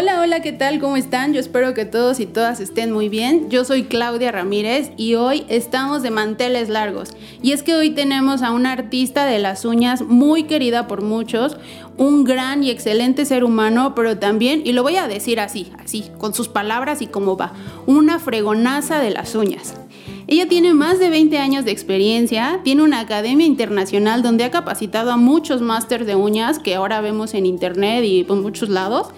[0.00, 0.80] Hola, hola, ¿qué tal?
[0.80, 1.34] ¿Cómo están?
[1.34, 3.50] Yo espero que todos y todas estén muy bien.
[3.50, 7.10] Yo soy Claudia Ramírez y hoy estamos de manteles largos.
[7.42, 11.58] Y es que hoy tenemos a una artista de las uñas muy querida por muchos,
[11.98, 16.06] un gran y excelente ser humano, pero también, y lo voy a decir así, así,
[16.16, 17.52] con sus palabras y cómo va,
[17.84, 19.74] una fregonaza de las uñas.
[20.26, 25.12] Ella tiene más de 20 años de experiencia, tiene una academia internacional donde ha capacitado
[25.12, 29.08] a muchos másters de uñas que ahora vemos en internet y por muchos lados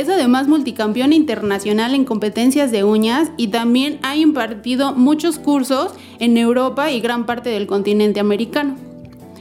[0.00, 6.36] es además multicampeón internacional en competencias de uñas y también ha impartido muchos cursos en
[6.36, 8.76] Europa y gran parte del continente americano.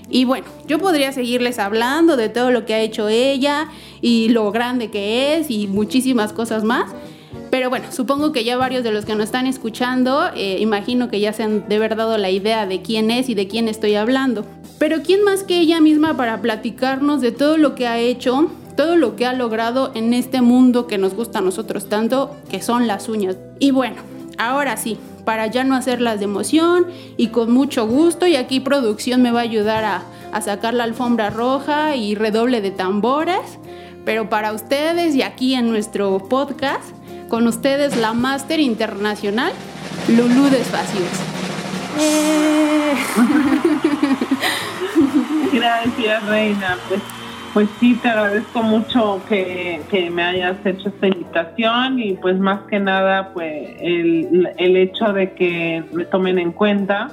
[0.10, 3.70] Y bueno, yo podría seguirles hablando de todo lo que ha hecho ella
[4.02, 6.92] y lo grande que es y muchísimas cosas más.
[7.50, 11.20] Pero bueno, supongo que ya varios de los que nos están escuchando, eh, imagino que
[11.20, 13.96] ya se han de verdad dado la idea de quién es y de quién estoy
[13.96, 14.46] hablando.
[14.80, 18.96] Pero ¿quién más que ella misma para platicarnos de todo lo que ha hecho todo
[18.96, 22.88] lo que ha logrado en este mundo que nos gusta a nosotros tanto, que son
[22.88, 23.36] las uñas.
[23.60, 23.98] Y bueno,
[24.38, 29.22] ahora sí, para ya no hacerlas de emoción y con mucho gusto, y aquí producción
[29.22, 33.42] me va a ayudar a, a sacar la alfombra roja y redoble de tambores,
[34.06, 36.86] pero para ustedes y aquí en nuestro podcast,
[37.28, 39.52] con ustedes la máster internacional,
[40.08, 41.10] Lulú Despacios.
[42.00, 42.94] ¡Eh!
[45.52, 46.78] Gracias, Reina.
[46.88, 47.02] Pues
[47.58, 52.80] pues sí, te agradezco mucho que, me hayas hecho esta invitación y pues más que
[52.80, 57.10] nada pues el, el hecho de que me tomen en cuenta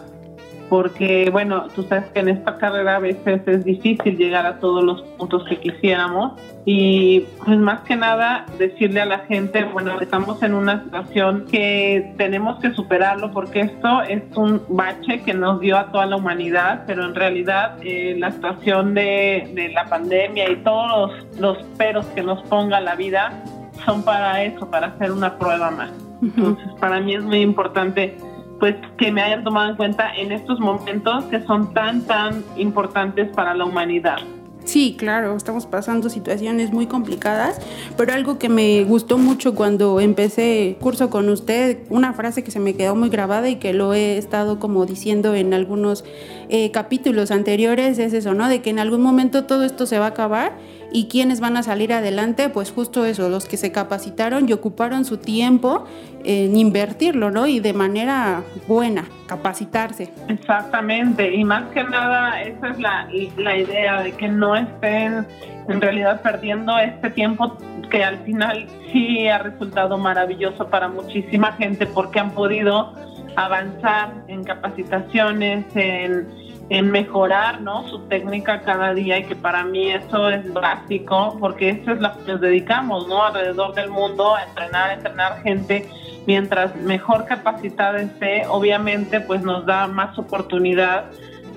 [0.74, 4.82] porque bueno, tú sabes que en esta carrera a veces es difícil llegar a todos
[4.82, 6.32] los puntos que quisiéramos
[6.64, 12.12] y pues más que nada decirle a la gente, bueno, estamos en una situación que
[12.16, 16.82] tenemos que superarlo porque esto es un bache que nos dio a toda la humanidad,
[16.88, 22.04] pero en realidad eh, la situación de, de, la pandemia y todos los, los peros
[22.16, 23.44] que nos ponga la vida
[23.84, 25.92] son para eso, para hacer una prueba más.
[26.20, 28.16] Entonces, para mí es muy importante
[28.64, 33.28] pues que me hayan tomado en cuenta en estos momentos que son tan, tan importantes
[33.36, 34.16] para la humanidad.
[34.64, 37.60] Sí, claro, estamos pasando situaciones muy complicadas,
[37.98, 42.58] pero algo que me gustó mucho cuando empecé curso con usted, una frase que se
[42.58, 46.02] me quedó muy grabada y que lo he estado como diciendo en algunos
[46.48, 48.48] eh, capítulos anteriores, es eso, ¿no?
[48.48, 50.52] De que en algún momento todo esto se va a acabar
[50.94, 55.04] y quiénes van a salir adelante, pues justo eso, los que se capacitaron y ocuparon
[55.04, 55.86] su tiempo
[56.22, 57.48] en invertirlo, ¿no?
[57.48, 60.12] Y de manera buena, capacitarse.
[60.28, 65.26] Exactamente, y más que nada esa es la, la idea de que no estén
[65.68, 67.58] en realidad perdiendo este tiempo
[67.90, 72.92] que al final sí ha resultado maravilloso para muchísima gente porque han podido
[73.34, 77.86] avanzar en capacitaciones, en en mejorar ¿no?
[77.88, 82.16] su técnica cada día y que para mí eso es básico porque eso es lo
[82.16, 83.24] que nos dedicamos ¿no?
[83.24, 85.88] alrededor del mundo a entrenar, a entrenar gente
[86.26, 91.04] mientras mejor capacitada esté obviamente pues nos da más oportunidad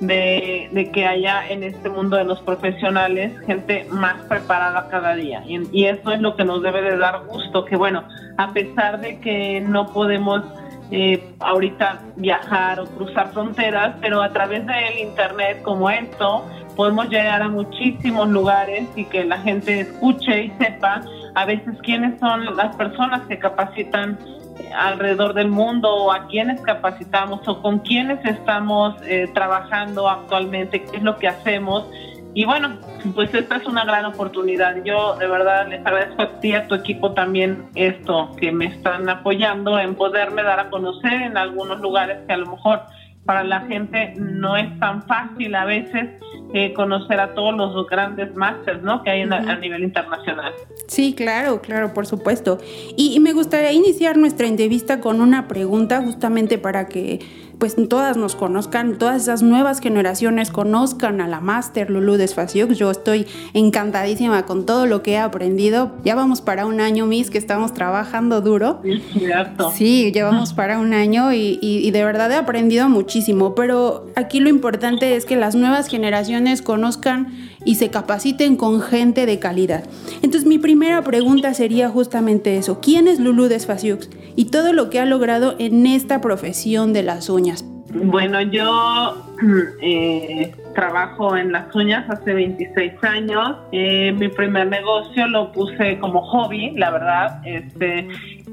[0.01, 5.41] de, de, que haya en este mundo de los profesionales gente más preparada cada día
[5.47, 8.03] y, y eso es lo que nos debe de dar gusto que bueno
[8.38, 10.44] a pesar de que no podemos
[10.91, 17.41] eh, ahorita viajar o cruzar fronteras, pero a través del Internet como esto podemos llegar
[17.41, 21.01] a muchísimos lugares y que la gente escuche y sepa
[21.35, 24.17] a veces quiénes son las personas que capacitan
[24.59, 30.83] eh, alrededor del mundo o a quiénes capacitamos o con quiénes estamos eh, trabajando actualmente,
[30.83, 31.85] qué es lo que hacemos
[32.37, 32.77] y bueno,
[33.15, 34.75] pues esta es una gran oportunidad.
[34.83, 39.09] Yo de verdad les agradezco a ti a tu equipo también esto, que me están
[39.09, 42.81] apoyando en poderme dar a conocer en algunos lugares que a lo mejor
[43.25, 46.11] para la gente no es tan fácil a veces
[46.53, 49.03] eh, conocer a todos los grandes másters ¿no?
[49.03, 50.53] que hay a nivel internacional.
[50.87, 52.59] Sí, claro, claro, por supuesto.
[52.95, 57.19] y me gustaría iniciar nuestra entrevista con una pregunta justamente para que
[57.57, 62.77] pues todas nos conozcan, todas esas nuevas generaciones conozcan a la Master Lulu Desfaciux.
[62.77, 65.93] Yo estoy encantadísima con todo lo que he aprendido.
[66.03, 68.81] Ya vamos para un año, Miss, que estamos trabajando duro.
[69.73, 74.50] Sí, llevamos para un año y, y de verdad he aprendido muchísimo, pero aquí lo
[74.50, 77.28] importante es que las nuevas generaciones conozcan
[77.66, 79.84] y se capaciten con gente de calidad.
[80.22, 85.00] Entonces mi primera pregunta sería justamente eso, ¿quién es Lulu Desfaciux y todo lo que
[85.00, 87.66] ha logrado en esta profesión de las uñas?
[87.94, 89.16] Bueno, yo
[89.81, 93.57] eh, trabajo en las uñas hace 26 años.
[93.72, 97.42] Eh, mi primer negocio lo puse como hobby, la verdad.
[97.45, 98.07] Este,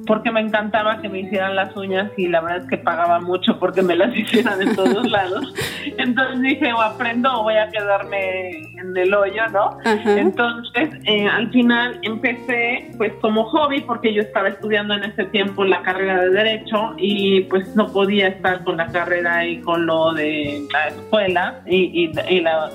[0.06, 3.58] porque me encantaba que me hicieran las uñas y la verdad es que pagaba mucho
[3.58, 5.52] porque me las hicieran en todos lados.
[5.98, 9.78] Entonces dije, o aprendo o voy a quedarme en el hoyo, ¿no?
[9.84, 15.64] Entonces, eh, al final empecé pues como hobby porque yo estaba estudiando en ese tiempo
[15.64, 20.12] la carrera de Derecho y pues no podía estar con la carrera y con lo
[20.12, 22.70] de la escuela y, y, la,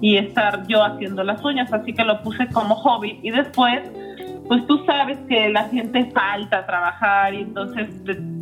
[0.00, 3.82] y estar yo haciendo las uñas, así que lo puse como hobby y después
[4.48, 7.88] pues tú sabes que la gente falta a trabajar y entonces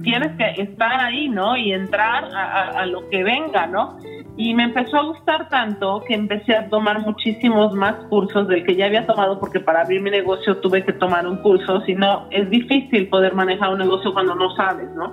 [0.02, 1.56] tienes que estar ahí, ¿no?
[1.56, 3.98] Y entrar a, a, lo que venga, ¿no?
[4.36, 8.76] Y me empezó a gustar tanto que empecé a tomar muchísimos más cursos del que
[8.76, 12.28] ya había tomado, porque para abrir mi negocio tuve que tomar un curso, si no
[12.30, 15.10] es difícil poder manejar un negocio cuando no sabes, ¿no?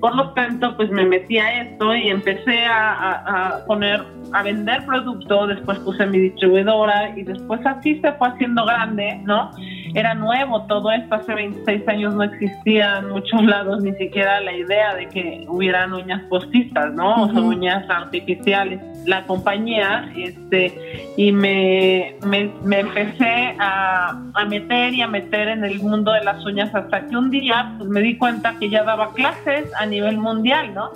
[0.00, 4.02] Por lo tanto, pues me metí a esto y empecé a, a poner
[4.32, 9.50] a vender producto, después puse mi distribuidora y después así se fue haciendo grande, ¿no?
[9.96, 14.52] Era nuevo todo esto, hace 26 años no existía en muchos lados ni siquiera la
[14.52, 17.24] idea de que hubieran uñas postistas, ¿no?
[17.24, 18.78] O uñas artificiales.
[19.06, 25.80] La compañía, este, y me, me, empecé a, a, meter y a meter en el
[25.80, 29.14] mundo de las uñas hasta que un día pues, me di cuenta que ya daba
[29.14, 30.90] clases a nivel mundial, ¿no?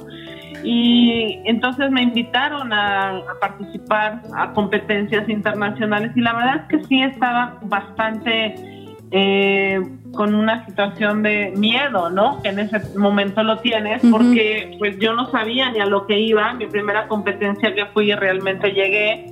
[0.63, 7.03] y entonces me invitaron a, participar a competencias internacionales y la verdad es que sí
[7.03, 8.55] estaba bastante
[9.11, 9.81] eh,
[10.13, 12.41] con una situación de miedo, ¿no?
[12.43, 16.19] Que en ese momento lo tienes porque pues yo no sabía ni a lo que
[16.19, 19.27] iba, mi primera competencia que fui realmente llegué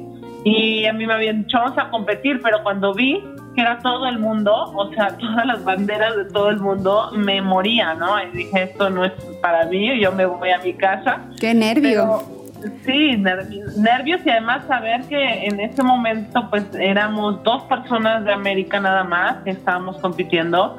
[0.44, 3.22] y a mí me habían dicho vamos a competir, pero cuando vi
[3.54, 7.42] que era todo el mundo, o sea, todas las banderas de todo el mundo, me
[7.42, 8.22] moría, ¿no?
[8.22, 11.22] Y dije, esto no es para mí, yo me voy a mi casa.
[11.40, 12.37] ¡Qué nervio!
[12.84, 18.80] Sí, nervios y además saber que en ese momento pues éramos dos personas de América
[18.80, 20.76] nada más que estábamos compitiendo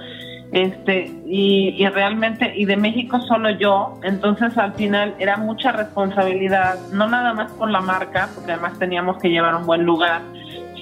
[0.51, 6.79] este y, y, realmente y de México solo yo entonces al final era mucha responsabilidad
[6.91, 10.21] no nada más por la marca porque además teníamos que llevar un buen lugar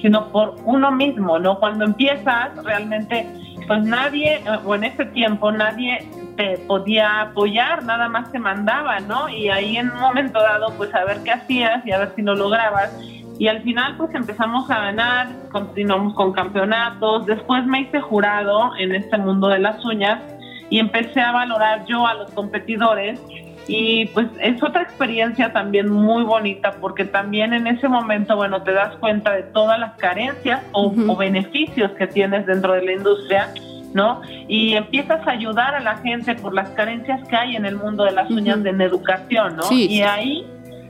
[0.00, 1.58] sino por uno mismo, ¿no?
[1.58, 3.26] Cuando empiezas, realmente,
[3.66, 6.08] pues nadie, o en ese tiempo, nadie
[6.38, 9.28] te podía apoyar, nada más te mandaba, ¿no?
[9.28, 12.22] Y ahí en un momento dado, pues a ver qué hacías y a ver si
[12.22, 12.96] lo lograbas.
[13.40, 17.26] Y al final, pues empezamos a ganar, continuamos con campeonatos.
[17.26, 20.22] Después me hice jurado en este mundo de las uñas
[20.70, 23.20] y empecé a valorar yo a los competidores
[23.66, 28.72] y pues es otra experiencia también muy bonita porque también en ese momento, bueno, te
[28.72, 33.52] das cuenta de todas las carencias o, beneficios que tienes dentro de la industria,
[33.94, 34.22] ¿no?
[34.48, 38.04] Y empiezas a ayudar a la gente por las carencias que hay en el mundo
[38.04, 39.70] de las uñas en educación, ¿no?
[39.70, 40.46] y ahí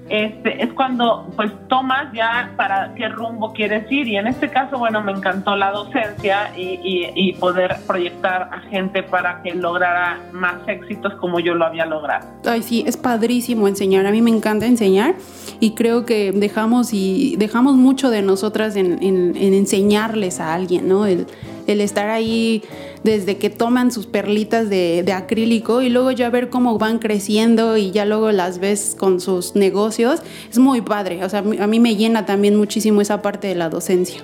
[0.08, 4.78] este, es cuando pues tomas ya para qué rumbo quieres ir y en este caso
[4.78, 10.66] bueno me encantó la docencia y, y, poder proyectar a gente para que lograra más
[10.66, 12.26] éxitos como yo lo había logrado.
[12.46, 15.14] Ay sí, es padrísimo enseñar, a mí me encanta enseñar
[15.60, 20.88] y creo que dejamos y dejamos mucho de nosotras en, en, en enseñarles a alguien,
[20.88, 21.04] ¿no?
[21.04, 21.26] El,
[21.66, 22.62] el estar ahí
[23.04, 27.90] desde que toman sus perlitas de, acrílico y luego ya ver cómo van creciendo y
[27.90, 31.24] ya luego las ves con sus negocios, es muy padre.
[31.24, 34.22] O sea, a mí me llena también muchísimo esa parte de la docencia.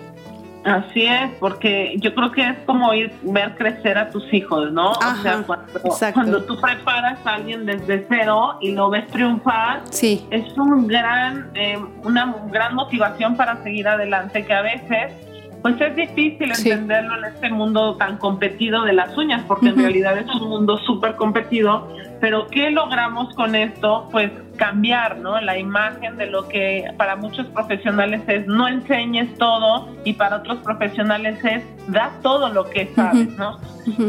[0.65, 4.93] Así es, porque yo creo que es como ir ver crecer a tus hijos, ¿no?
[4.93, 10.26] o sea, cuando, tú preparas a alguien desde cero y lo ves triunfar, sí.
[10.31, 15.12] es un gran, eh, una gran motivación para seguir adelante que a veces
[15.64, 20.18] pues es difícil entenderlo en este mundo tan competido de las uñas, porque en realidad
[20.18, 21.88] es un mundo súper competido,
[22.21, 24.06] pero ¿qué logramos con esto?
[24.12, 25.40] Pues cambiar, ¿no?
[25.40, 30.59] La imagen de lo que para muchos profesionales es no enseñes todo y para otros
[30.59, 33.59] profesionales es da todo lo que sabes, ¿no?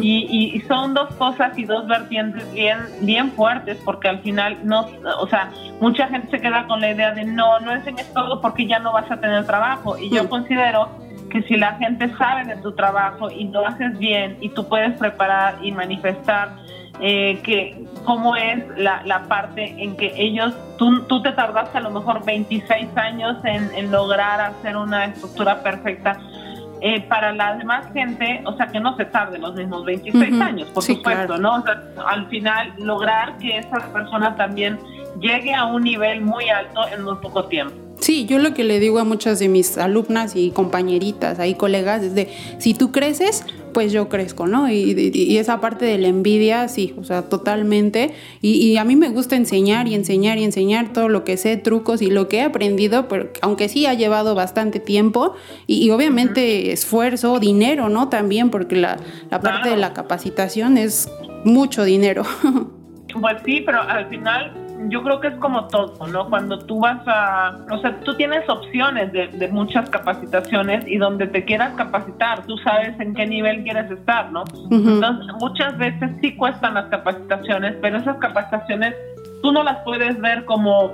[0.02, 4.88] y, y, son dos cosas y dos vertientes bien, bien fuertes porque al final no,
[5.20, 8.68] o sea, mucha gente se queda con la idea de no, no enseñes todo porque
[8.68, 12.62] ya no vas a tener trabajo y yo considero que si la gente sabe de
[12.62, 16.56] tu trabajo y lo haces bien y tú puedes preparar y manifestar
[17.02, 21.82] eh, que cómo es la, la, parte en que ellos, tú, tú, te tardaste a
[21.82, 26.18] lo mejor 26 años en, en lograr hacer una estructura perfecta.
[26.82, 30.70] Eh, para la demás gente, o sea, que no se tarde los mismos 26 años,
[30.70, 31.56] por supuesto, ¿no?
[31.56, 34.78] O sea, al final lograr que esa persona también
[35.20, 37.85] llegue a un nivel muy alto en muy poco tiempo.
[38.06, 42.04] Sí, yo lo que le digo a muchas de mis alumnas y compañeritas, ahí colegas,
[42.04, 43.44] es de, si tú creces,
[43.74, 44.70] pues yo crezco, ¿no?
[44.70, 48.14] Y, esa parte de la envidia, sí, o sea, totalmente.
[48.44, 52.04] Y, a mí me gusta enseñar y enseñar y enseñar todo lo que sé, trucos
[52.04, 55.34] y lo que he aprendido, pero aunque sí ha llevado bastante tiempo
[55.66, 58.10] y, obviamente esfuerzo, dinero, ¿no?
[58.10, 59.00] También, porque la,
[59.32, 61.10] parte de la capacitación es
[61.44, 62.22] mucho dinero.
[63.22, 66.30] Pues sí, pero al final yo creo que es como todo, ¿no?
[66.30, 71.46] Cuando tú vas a, o sea, tú tienes opciones de, muchas capacitaciones y donde te
[71.46, 74.44] quieras capacitar, tú sabes en qué nivel quieres estar, ¿no?
[74.72, 78.96] Entonces, muchas veces sí cuestan las capacitaciones, pero esas capacitaciones
[79.42, 80.94] tú no las puedes ver como,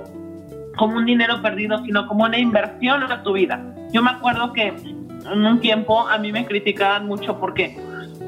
[0.76, 3.60] como un dinero perdido, sino como una inversión en tu vida.
[3.92, 7.76] Yo me acuerdo que en un tiempo a mí me criticaban mucho porque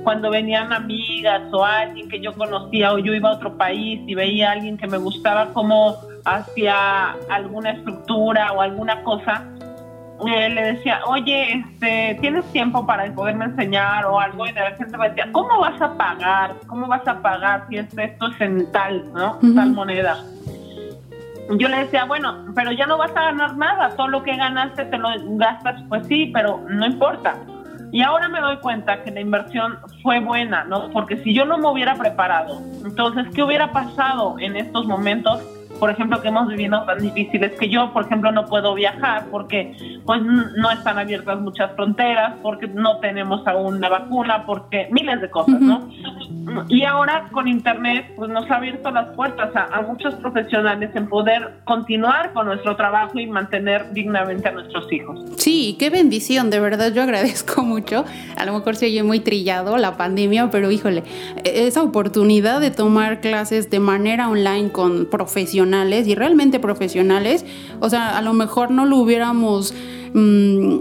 [0.05, 4.15] cuando venían amigas o alguien que yo conocía o yo iba a otro país y
[4.15, 9.45] veía a alguien que me gustaba como hacia alguna estructura o alguna cosa,
[10.27, 14.47] eh, le decía, oye, este, ¿tienes tiempo para poderme enseñar o algo?
[14.47, 16.55] Y de repente me decía, ¿cómo vas a pagar?
[16.67, 19.39] ¿Cómo vas a pagar si esto, es en tal, ¿no?
[19.55, 20.23] Tal moneda.
[21.59, 24.85] Yo le decía, bueno, pero ya no vas a ganar nada, todo lo que ganaste
[24.87, 27.37] te lo gastas, pues sí, pero no importa
[27.95, 30.91] y ahora me doy cuenta que la inversión fue buena, ¿no?
[30.91, 35.41] Porque si yo no me hubiera preparado, entonces, ¿qué hubiera pasado en estos momentos?
[35.79, 40.01] Por ejemplo, que hemos vivido tan difíciles, que yo, por ejemplo, no puedo viajar porque
[40.05, 45.31] pues no están abiertas muchas fronteras, porque no tenemos aún la vacuna, porque miles de
[45.31, 45.89] cosas, ¿no?
[46.69, 51.61] Y ahora con Internet, pues nos ha abierto las puertas a, muchos profesionales en poder
[51.65, 55.21] continuar con nuestro trabajo y mantener dignamente a nuestros hijos.
[55.37, 58.05] Sí, qué bendición, de verdad yo agradezco mucho.
[58.37, 61.03] A lo mejor se oye muy trillado la pandemia, pero híjole,
[61.45, 65.64] e-, esa oportunidad de tomar clases de manera online con profesionales
[66.07, 67.45] y realmente profesionales,
[67.81, 69.75] o sea, a lo mejor no lo hubiéramos
[70.13, 70.79] mm,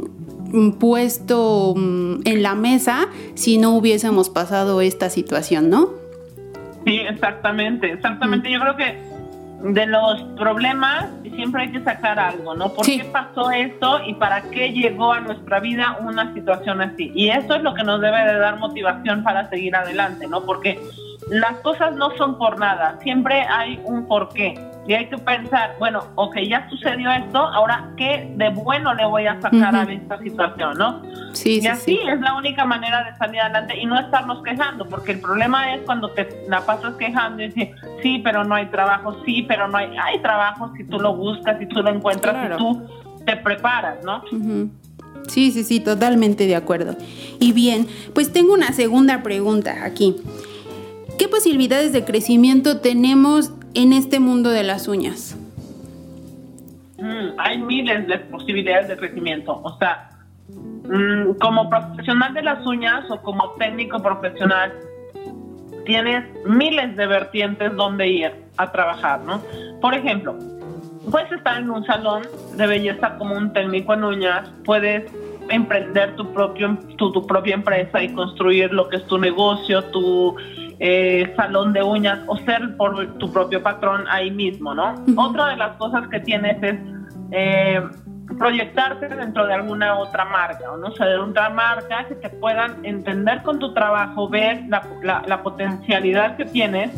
[0.80, 5.90] puesto mm, en la mesa si no hubiésemos pasado esta situación, ¿no?
[6.86, 8.52] Sí, exactamente, exactamente.
[8.52, 8.98] Yo creo que
[9.64, 12.74] de los problemas siempre hay que sacar algo, ¿no?
[12.74, 17.12] ¿Por qué pasó esto y para qué llegó a nuestra vida una situación así?
[17.16, 20.46] Y eso es lo que nos debe de dar motivación para seguir adelante, ¿no?
[20.46, 20.80] Porque
[21.30, 24.56] las cosas no son por nada, siempre hay un porqué.
[24.86, 29.26] Y hay que pensar, bueno, ok, ya sucedió esto, ahora qué de bueno le voy
[29.28, 31.02] a sacar a esta situación, ¿no?
[31.32, 35.14] Sí, y así es la única manera de salir adelante y no estarnos quejando, porque
[35.14, 37.70] el problema es cuando te la pasas quejando y dices,
[38.02, 41.58] sí, pero no hay trabajo, sí, pero no hay, hay trabajo si tú lo buscas,
[41.60, 42.86] si tú lo encuentras, si tú
[43.26, 44.22] te preparas, ¿no?
[45.28, 46.98] Sí, sí, sí, totalmente de acuerdo.
[47.40, 50.18] Y bien, pues tengo una segunda pregunta aquí.
[51.18, 55.38] ¿Qué posibilidades de crecimiento tenemos en este mundo de las uñas?
[56.98, 59.60] Mm, hay miles de posibilidades de crecimiento.
[59.64, 60.10] O sea,
[60.50, 64.74] mm, como profesional de las uñas o como técnico profesional,
[65.86, 69.42] tienes miles de vertientes donde ir a trabajar, ¿no?
[69.82, 70.38] Por ejemplo,
[71.12, 72.24] puedes estar en un salón
[72.56, 75.12] de belleza como un técnico en uñas, puedes
[75.50, 80.36] emprender tu propio tu, tu propia empresa y construir lo que es tu negocio, tu
[80.86, 84.96] eh, salón de uñas o ser por tu propio patrón ahí mismo, ¿no?
[85.16, 86.76] Otra de las cosas que tienes es
[87.32, 87.82] eh,
[88.38, 90.90] proyectarte dentro de alguna otra marca, ¿no?
[90.90, 95.42] O sea, de otra marca que te puedan entender con tu trabajo, ver la, la
[95.42, 96.92] potencialidad que tienes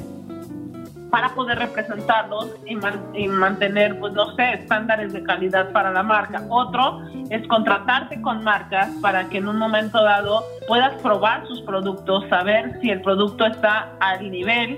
[1.10, 6.44] para poder representarlos y, mantener, pues no sé, estándares de calidad para la marca.
[6.50, 12.28] Otro es contratarte con marcas para que en un momento dado puedas probar sus productos,
[12.30, 14.78] saber si el producto está al nivel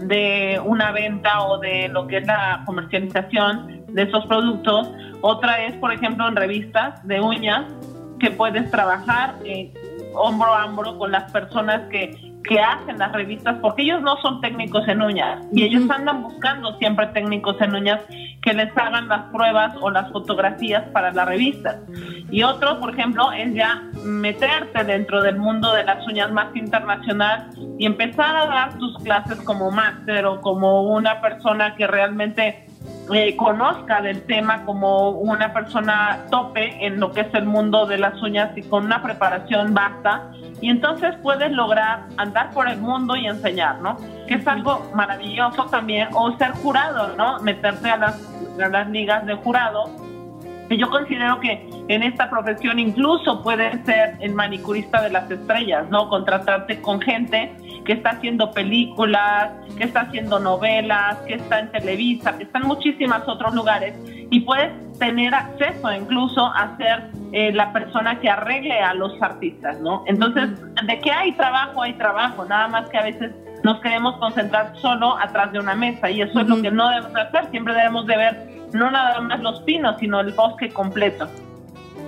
[0.00, 4.90] de una venta o de lo que es la comercialización de esos productos.
[5.20, 7.64] Otra es, por ejemplo, en revistas de uñas
[8.18, 9.72] que puedes trabajar eh,
[10.14, 14.40] hombro a hombro con las personas que que hacen las revistas, porque ellos no son
[14.40, 18.00] técnicos en uñas y ellos andan buscando siempre técnicos en uñas
[18.42, 21.76] que les hagan las pruebas o las fotografías para las revistas.
[22.30, 27.50] Y otro, por ejemplo, es ya meterte dentro del mundo de las uñas más internacional
[27.78, 32.65] y empezar a dar tus clases como máster o como una persona que realmente
[33.12, 37.98] eh, conozca del tema como una persona tope en lo que es el mundo de
[37.98, 43.14] las uñas y con una preparación basta y entonces puedes lograr andar por el mundo
[43.16, 43.96] y enseñar, ¿no?
[44.26, 47.38] Que es algo maravilloso también, o ser jurado, ¿no?
[47.40, 49.84] Meterte a las, a las ligas de jurado
[50.70, 56.08] yo considero que en esta profesión incluso puede ser el manicurista de las estrellas, ¿no?
[56.08, 57.54] Contratarte con gente
[57.84, 62.66] que está haciendo películas, que está haciendo novelas, que está en Televisa, que está en
[62.66, 63.94] muchísimos otros lugares
[64.30, 69.80] y puedes tener acceso incluso a ser eh, la persona que arregle a los artistas,
[69.80, 70.02] ¿no?
[70.06, 70.50] Entonces,
[70.84, 73.32] de que hay trabajo, hay trabajo, nada más que a veces
[73.66, 77.16] nos queremos concentrar solo atrás de una mesa y eso es lo que no debemos
[77.16, 81.26] hacer, siempre debemos de ver no nada más los pinos, sino el bosque completo.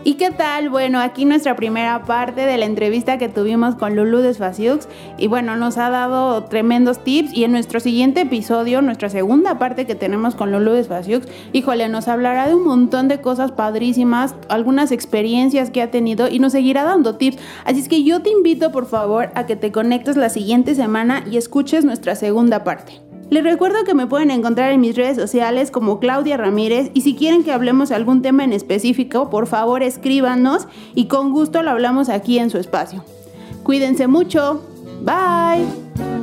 [0.08, 0.70] ¿Y qué tal?
[0.70, 4.88] Bueno, aquí nuestra primera parte de la entrevista que tuvimos con Lulu Desfaciux
[5.18, 9.84] y bueno, nos ha dado tremendos tips y en nuestro siguiente episodio, nuestra segunda parte
[9.84, 14.92] que tenemos con Lulu Desfaciux, híjole, nos hablará de un montón de cosas padrísimas, algunas
[14.92, 17.36] experiencias que ha tenido y nos seguirá dando tips.
[17.66, 21.22] Así es que yo te invito por favor a que te conectes la siguiente semana
[21.30, 23.07] y escuches nuestra segunda parte.
[23.30, 27.14] Les recuerdo que me pueden encontrar en mis redes sociales como Claudia Ramírez y si
[27.14, 31.70] quieren que hablemos de algún tema en específico, por favor escríbanos y con gusto lo
[31.70, 33.04] hablamos aquí en su espacio.
[33.64, 34.62] Cuídense mucho.
[35.02, 36.17] Bye.